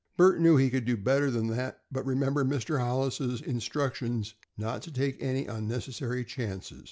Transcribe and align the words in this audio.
Bert 0.17 0.41
knew 0.41 0.57
he 0.57 0.71
could 0.71 0.85
do 0.85 0.97
better 0.97 1.29
than 1.29 1.45
that, 1.49 1.83
but 1.91 2.03
remembered 2.07 2.47
Mr. 2.47 2.79
Hollis's 2.79 3.39
instructions 3.39 4.33
not 4.57 4.81
to 4.81 4.91
take 4.91 5.21
any 5.21 5.45
unnecessary 5.45 6.25
chances. 6.25 6.79